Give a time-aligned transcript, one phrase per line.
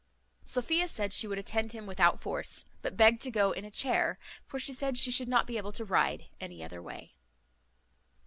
[0.43, 4.17] Sophia said she would attend him without force; but begged to go in a chair,
[4.47, 7.13] for she said she should not be able to ride any other way.